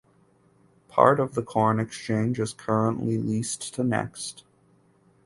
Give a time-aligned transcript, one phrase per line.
[0.87, 4.43] Part of the Corn Exchange is currently leased to Next.